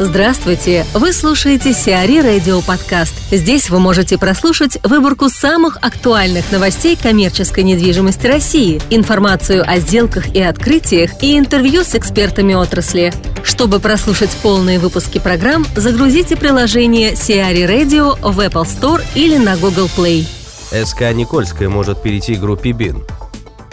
[0.00, 0.84] Здравствуйте!
[0.92, 3.14] Вы слушаете Сиари Радио Подкаст.
[3.30, 10.42] Здесь вы можете прослушать выборку самых актуальных новостей коммерческой недвижимости России, информацию о сделках и
[10.42, 13.14] открытиях и интервью с экспертами отрасли.
[13.44, 19.88] Чтобы прослушать полные выпуски программ, загрузите приложение Сиари Radio в Apple Store или на Google
[19.96, 20.26] Play.
[20.84, 23.04] СК «Никольская» может перейти к группе БИН.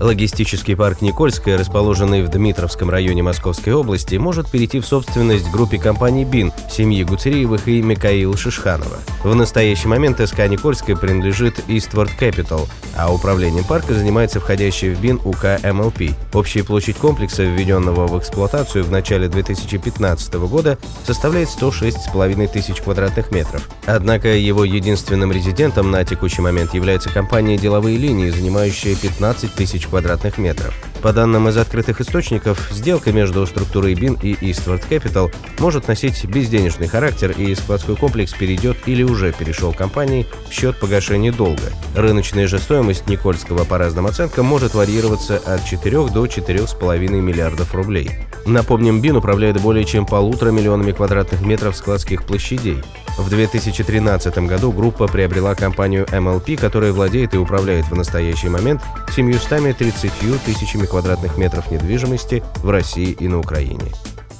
[0.00, 6.24] Логистический парк Никольская, расположенный в Дмитровском районе Московской области, может перейти в собственность группе компаний
[6.24, 8.98] БИН, семьи Гуцериевых и Микаила Шишханова.
[9.24, 15.20] В настоящий момент СК Никольская принадлежит Eastward Capital, а управлением парка занимается входящий в БИН
[15.24, 16.14] УК МЛП.
[16.32, 23.68] Общая площадь комплекса, введенного в эксплуатацию в начале 2015 года, составляет 106,5 тысяч квадратных метров.
[23.86, 30.38] Однако его единственным резидентом на текущий момент является компания «Деловые линии», занимающая 15 тысяч квадратных
[30.38, 30.87] метров.
[31.02, 36.88] По данным из открытых источников, сделка между структурой BIN и Eastward Capital может носить безденежный
[36.88, 41.72] характер, и складской комплекс перейдет или уже перешел компании в счет погашения долга.
[41.94, 48.10] Рыночная же стоимость Никольского по разным оценкам может варьироваться от 4 до 4,5 миллиардов рублей.
[48.44, 52.82] Напомним, БИН управляет более чем полутора миллионами квадратных метров складских площадей.
[53.18, 58.80] В 2013 году группа приобрела компанию MLP, которая владеет и управляет в настоящий момент
[59.14, 60.12] 730
[60.44, 63.92] тысячами квадратных метров недвижимости в России и на Украине.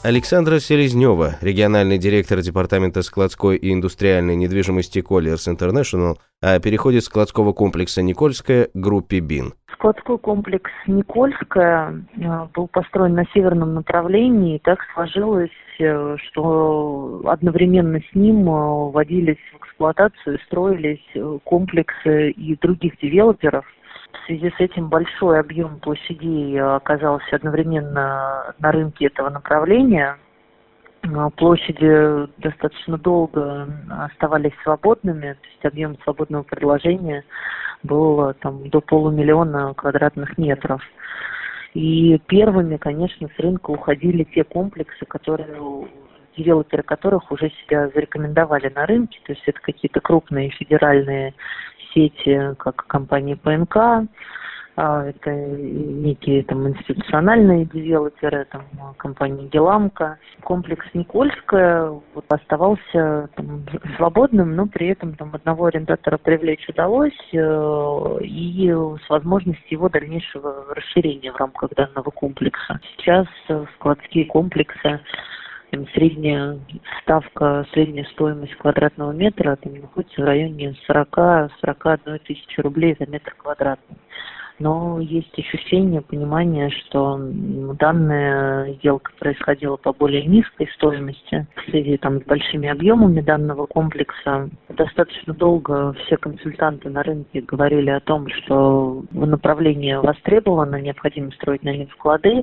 [0.04, 8.00] Александра Селезнева, региональный директор Департамента складской и индустриальной недвижимости Colliers International, о переходе складского комплекса
[8.00, 9.54] «Никольская» группе БИН.
[9.72, 14.56] Складской комплекс «Никольская» э, был построен на северном направлении.
[14.56, 21.02] И так сложилось, э, что одновременно с ним э, вводились в эксплуатацию строились
[21.44, 23.64] комплексы и других девелоперов–
[24.12, 30.18] в связи с этим большой объем площадей оказался одновременно на рынке этого направления.
[31.02, 37.24] А, площади достаточно долго оставались свободными, то есть объем свободного предложения
[37.82, 40.82] был там, до полумиллиона квадратных метров.
[41.74, 45.88] И первыми, конечно, с рынка уходили те комплексы, которые
[46.36, 51.34] девелоперы которых уже себя зарекомендовали на рынке, то есть это какие-то крупные федеральные
[51.92, 54.08] сети, как компания ПНК,
[54.80, 58.62] а, это некие там институциональные девелоперы, там
[58.96, 60.18] компания Геламка.
[60.44, 63.64] Комплекс Никольская вот оставался там,
[63.96, 70.72] свободным, но при этом там одного арендатора привлечь удалось э, и с возможностью его дальнейшего
[70.72, 72.78] расширения в рамках данного комплекса.
[72.96, 75.00] Сейчас э, складские комплексы
[75.70, 76.58] там, средняя
[77.02, 83.96] ставка, средняя стоимость квадратного метра там, находится в районе 40-41 тысячи рублей за метр квадратный.
[84.58, 87.16] Но есть ощущение, понимание, что
[87.78, 94.50] данная сделка происходила по более низкой стоимости в связи там, с большими объемами данного комплекса.
[94.68, 101.76] Достаточно долго все консультанты на рынке говорили о том, что направление востребовано, необходимо строить на
[101.76, 102.42] них вклады.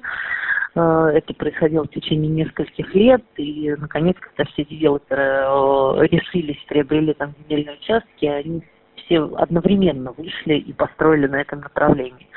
[0.75, 7.13] Э, это происходило в течение нескольких лет, и, наконец, когда все девелоперы э, решились, приобрели
[7.13, 8.61] там земельные участки, они
[8.97, 12.27] все одновременно вышли и построили на этом направлении,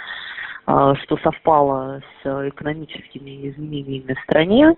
[0.67, 4.77] э, что совпало с экономическими изменениями в стране,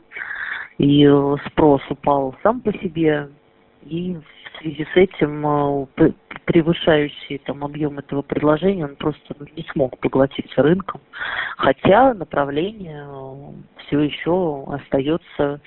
[0.79, 1.07] и
[1.49, 3.29] спрос упал сам по себе,
[3.83, 4.17] и
[4.53, 5.87] в связи с этим
[6.45, 11.01] превышающий там объем этого предложения, он просто не смог поглотиться рынком,
[11.57, 13.53] хотя направление э,
[13.87, 15.61] все еще остается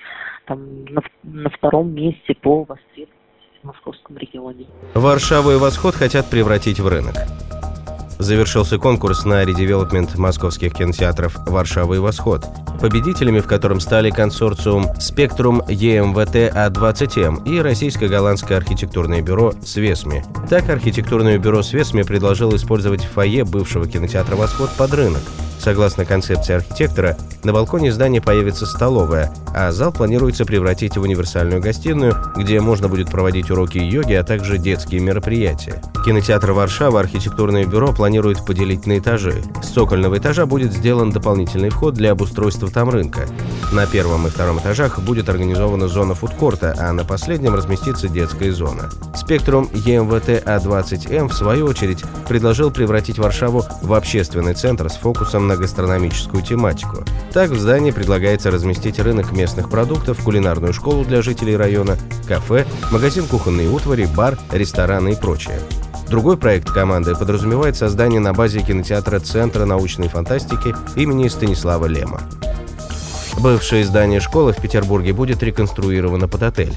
[0.46, 3.08] там на, на втором месте по востребованности
[3.62, 4.66] в московском регионе.
[4.94, 7.14] Варшаву и Восход хотят превратить в рынок.
[8.18, 12.42] Завершился конкурс на редевелопмент московских кинотеатров «Варшава и Восход»,
[12.84, 20.22] победителями в котором стали консорциум «Спектрум ЕМВТ А20М» и российско-голландское архитектурное бюро «Свесми».
[20.50, 25.22] Так, архитектурное бюро «Свесми» предложило использовать фойе бывшего кинотеатра «Восход» под рынок–
[25.58, 32.14] Согласно концепции архитектора, на балконе здания появится столовая, а зал планируется превратить в универсальную гостиную,
[32.36, 35.80] где можно будет проводить уроки йоги, а также детские мероприятия.
[36.04, 39.42] Кинотеатр Варшава архитектурное бюро планирует поделить на этажи.
[39.62, 43.26] С цокольного этажа будет сделан дополнительный вход для обустройства там рынка.
[43.72, 48.90] На первом и втором этажах будет организована зона фудкорта, а на последнем разместится детская зона.
[49.16, 56.42] Спектрум ЕМВТ А20М, в свою очередь, предложил превратить Варшаву в общественный центр с фокусом гастрономическую
[56.42, 57.04] тематику.
[57.32, 61.96] Так в здании предлагается разместить рынок местных продуктов, кулинарную школу для жителей района,
[62.26, 65.60] кафе, магазин кухонной утвари, бар, рестораны и прочее.
[66.08, 72.20] Другой проект команды подразумевает создание на базе кинотеатра Центра научной фантастики имени Станислава Лема.
[73.38, 76.74] Бывшее здание школы в Петербурге будет реконструировано под отель.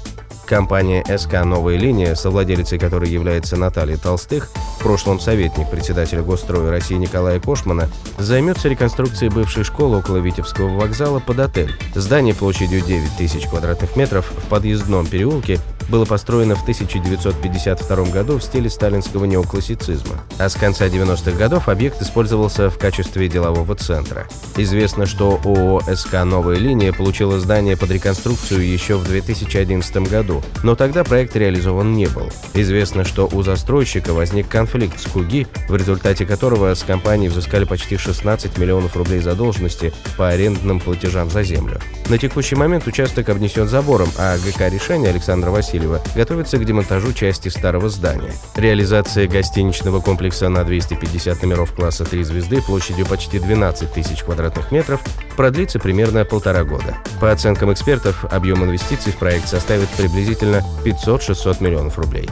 [0.47, 4.49] Компания СК «Новая линия», совладелицей которой является Наталья Толстых,
[4.79, 11.19] в прошлом советник председателя Госстроя России Николая Кошмана, займется реконструкцией бывшей школы около Витебского вокзала
[11.19, 11.75] под отель.
[11.95, 18.43] Здание площадью 9 тысяч квадратных метров в подъездном переулке было построено в 1952 году в
[18.43, 24.27] стиле сталинского неоклассицизма, а с конца 90-х годов объект использовался в качестве делового центра.
[24.57, 30.75] Известно, что ООО «СК Новая линия» получила здание под реконструкцию еще в 2011 году, но
[30.75, 32.31] тогда проект реализован не был.
[32.53, 37.97] Известно, что у застройщика возник конфликт с КУГИ, в результате которого с компании взыскали почти
[37.97, 41.79] 16 миллионов рублей задолженности по арендным платежам за землю.
[42.09, 47.50] На текущий момент участок обнесен забором, а ГК «Решение» Александра Васильева готовится к демонтажу части
[47.50, 48.33] старого здания.
[48.56, 55.01] Реализация гостиничного комплекса на 250 номеров класса 3 звезды площадью почти 12 тысяч квадратных метров
[55.35, 56.97] продлится примерно полтора года.
[57.21, 62.30] По оценкам экспертов, объем инвестиций в проект составит приблизительно 500-600 миллионов рублей.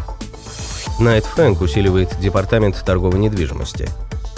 [0.99, 3.89] Найт Фрэнк усиливает департамент торговой недвижимости.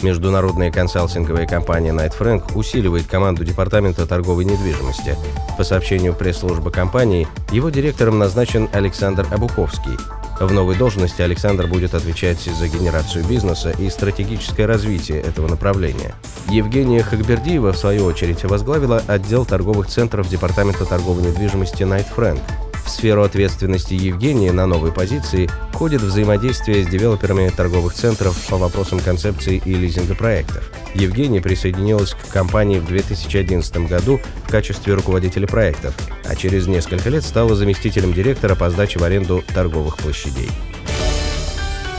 [0.03, 5.15] Международная консалтинговая компания Knight Frank усиливает команду Департамента торговой недвижимости.
[5.57, 9.97] По сообщению пресс-службы компании, его директором назначен Александр Абуховский.
[10.39, 16.13] В новой должности Александр будет отвечать за генерацию бизнеса и стратегическое развитие этого направления.
[16.49, 22.39] Евгения Хакбердиева, в свою очередь, возглавила отдел торговых центров Департамента торговой недвижимости Knight Frank–
[22.87, 28.99] в сферу ответственности Евгения на новой позиции входит взаимодействие с девелоперами торговых центров по вопросам
[28.99, 30.71] концепции и лизинга проектов.
[30.95, 35.93] Евгения присоединилась к компании в 2011 году в качестве руководителя проектов,
[36.25, 40.49] а через несколько лет стала заместителем директора по сдаче в аренду торговых площадей.